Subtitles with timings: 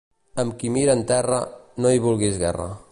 [0.43, 1.39] Amb qui mira en terra,
[1.85, 2.73] no hi vulguis guerra.